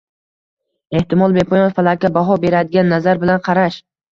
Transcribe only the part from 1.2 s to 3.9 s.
bepoyon Falakka baho beradigan nazar bilan qarash